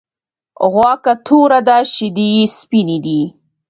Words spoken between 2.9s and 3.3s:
دی.